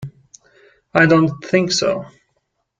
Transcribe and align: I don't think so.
I 0.95 1.05
don't 1.05 1.45
think 1.45 1.71
so. 1.71 2.05